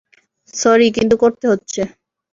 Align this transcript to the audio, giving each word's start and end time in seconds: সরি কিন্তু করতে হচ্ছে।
সরি 0.53 0.87
কিন্তু 0.97 1.15
করতে 1.17 1.45
হচ্ছে। 1.47 1.81